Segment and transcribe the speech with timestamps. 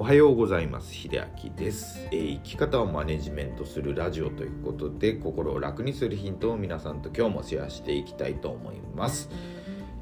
[0.00, 0.94] おはようございます。
[0.94, 9.28] 秀明です、えー、生き方をマネジメントするラジオということで心を楽にするヒントを皆さんと今日もシェアしていきたいと思います、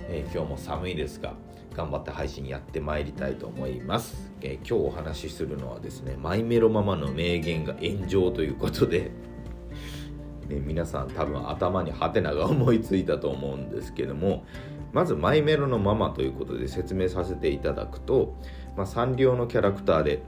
[0.03, 1.35] えー、今日も寒いですが
[1.75, 9.11] 頑張って配信やってまいりたいと思います、えー、今日お話しするのはですねマイメロママの名言が炎上ということで
[10.49, 14.45] ね、皆さん多分頭にハテナが思いついたと思うんですけども
[14.93, 18.37] まずマイメロのママということで説明させていただくと、
[18.77, 20.23] まあ、サンリオのキャラクターで、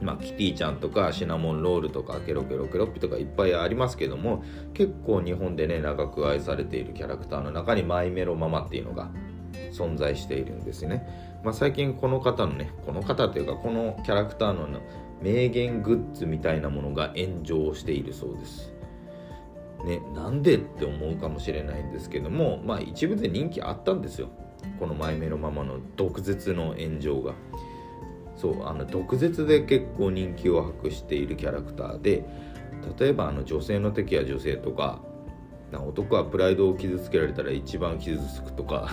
[0.00, 4.42] まあ、キティちゃんとかシナモンロールとかケロケロケロッピとかいっぱいありますけども
[4.74, 9.10] 結構日本でね長く愛されているキャラクターの中にマイメロママっていうのが
[9.72, 11.06] 存在しているんですね、
[11.44, 14.68] まあ、最近この方のねこの方というかこのキャラクターの
[15.22, 18.75] 名言グッズみたいなものが炎上しているそうです。
[19.86, 24.28] ね、なんでって思うかもしれないんですけども、まあ一部で人気あったんですよ。
[24.80, 27.34] このマイメロママの毒舌の炎上が。
[28.36, 32.24] そう、あの毒舌で結構人気を博しているキャラクターで、
[32.98, 35.00] 例えばあの女性の敵は女性とか、
[35.72, 38.88] 男はプライドを傷つけられたら一番傷つくとか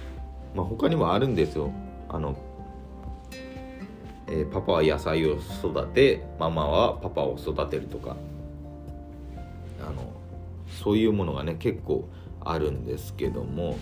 [0.56, 1.70] まあ他にもあるんですよ。
[2.08, 2.34] あの
[4.32, 8.16] えー、パパは野菜を育てママはパパを育てるとか
[10.82, 12.08] そういうものがね結構
[12.40, 13.76] あるんですけども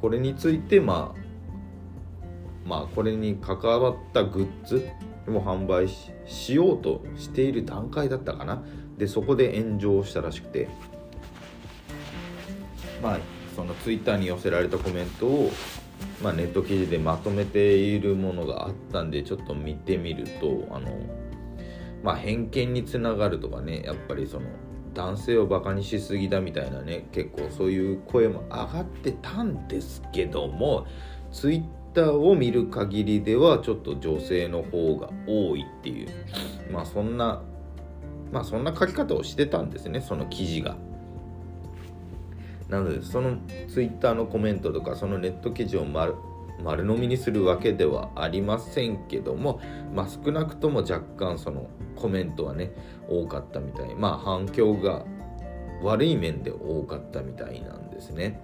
[0.00, 4.88] これについてまあまあこれに関わったグッズ
[5.26, 5.88] も販売
[6.26, 8.62] しようとしている段階だったかな。
[8.96, 10.68] でそこで炎上したらしくて。
[13.02, 13.18] まあ
[13.54, 15.50] そのツイッターに寄せられたコメントを、
[16.22, 20.92] まあ、ネット記事でまとめているものがあったんでちょっと見てみるとあの
[22.04, 24.46] まあ偏見につながるとかねやっぱりその
[24.98, 30.88] 男性をバカにしすぎだみたいなね結構そういう声も上がってたんですけども
[31.30, 31.62] ツイッ
[31.94, 36.08] ターを見る限りではちょっと女性の方が多いっていう
[36.72, 37.40] まあそんな
[38.32, 40.76] まあそんな書き方をしてたんですねその記事が。
[42.68, 43.38] なのでその
[43.68, 45.86] ツイッターのコメントとかそのネット記事を
[46.62, 49.60] 丸飲みにするわけではありませんけども、
[49.94, 52.72] まあ、少なくとも若干そのコメントはね
[53.08, 53.94] 多かったみたい。
[53.94, 55.04] まあ反響が
[55.82, 58.40] 悪い面で多かったみたいなんですね。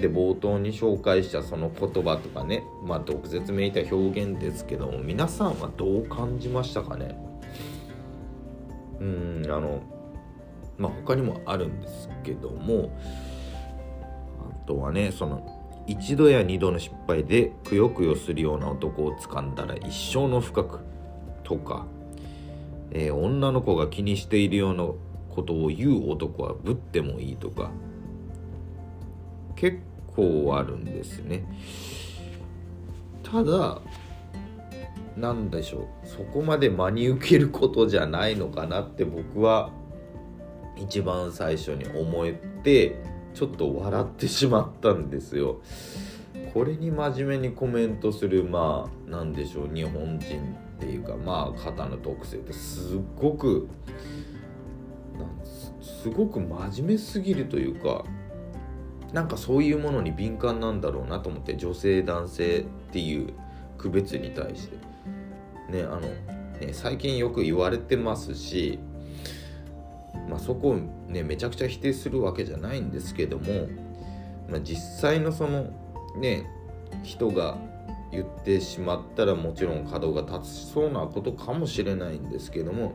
[0.00, 7.16] で冒頭に紹介したその言葉とかねまあ毒舌めいた表現ですけども皆さんはどう感じましたかね？
[9.00, 9.82] うんあの
[10.78, 12.96] まあ他にもあるんですけども
[14.38, 15.59] あとはねその
[15.90, 20.78] 一度や二度の失敗でくよくよするような男を掴んだら一生の深く
[21.42, 21.84] とか、
[22.92, 24.84] えー、女の子が気にしているような
[25.34, 27.72] ことを言う男はぶってもいいとか
[29.56, 29.78] 結
[30.14, 31.44] 構あるんですね。
[33.24, 33.80] ただ
[35.16, 39.70] 何でしょうそこまで真に受けることじゃないのかなって僕は
[40.76, 42.96] 一番最初に思えて
[43.34, 45.60] ちょっと笑ってしまったんですよ。
[46.52, 53.68] これに真面目にコメントするまあなんでしょう日本人っていうかまあ方の特性ってすっごく
[55.80, 58.04] すごく真面目すぎるというか
[59.12, 62.62] なんかそういうものに敏感なんだろうなと思って女性男性っ
[62.92, 63.34] ていう
[63.76, 64.76] 区別に対して
[65.70, 68.78] ねあのね最近よく言われてますし
[70.30, 70.76] まあ、そこを
[71.08, 73.66] ねめちゃくちゃ否定するわけじゃないんですけども、
[74.48, 75.70] まあ、実際のその
[76.18, 76.46] ね
[77.02, 77.58] 人が
[78.12, 82.94] 言ってしまったらもちろん角が立ちそうなことかもしれないんですけども、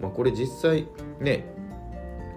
[0.00, 0.88] まあ、これ実際
[1.20, 1.44] ね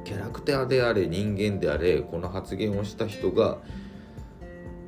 [0.03, 3.59] キャラクターであれ人間であれこの発言をした人が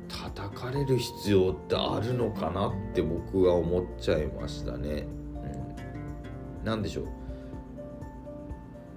[0.08, 5.06] 叩かれる必要ってあるのかなって僕は思っちゃいましたね。
[6.60, 7.06] うん、何でしょう？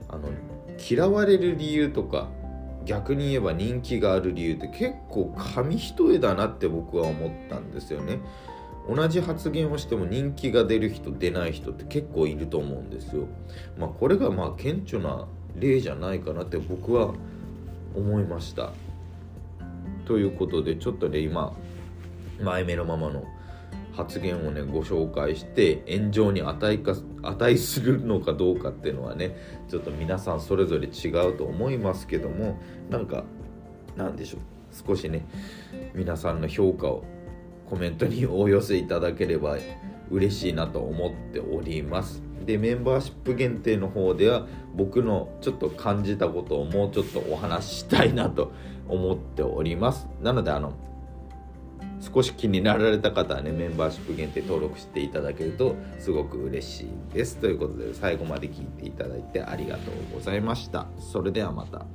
[0.10, 0.30] あの
[0.78, 2.30] 嫌われる理由とか
[2.86, 8.20] 逆に言えば人気がある理由って結構紙一重だなって僕は思ったんですよね。
[8.88, 13.28] 同じ発言をしても人気が出る人出ない人って結構いると思うんですよ。
[13.78, 17.14] まあこれがまあ顕著な例じゃないかなって僕は
[17.96, 18.72] 思いました。
[20.06, 21.56] ということでちょっとね今
[22.40, 23.24] 前目のままの
[23.96, 29.36] 発言をねご紹介して炎上に値か値するのかどうかっていうのはね
[29.70, 32.60] ちょっと皆さんそれぞれ違うと思いますけども
[32.90, 33.24] なんか
[33.96, 34.42] なんでしょう。
[34.88, 35.26] 少しね
[35.94, 37.06] 皆さんの評価を
[37.70, 39.58] コメントにお寄せいただければ
[40.12, 42.22] 嬉しいなと思っております。
[42.46, 44.46] でメンバーシップ限定の方では
[44.76, 48.52] 僕のちょっと感じたことをもうちょっとお話ししたいなと
[48.88, 50.08] 思っております。
[50.22, 50.74] なのであの
[52.00, 57.38] 少し気になられた方はねメンバーシップ限定登録していただけるとすごく嬉しいです。
[57.38, 60.88] ということで最後まで聞いていただいてありがとうございました。
[61.00, 61.86] それではまた。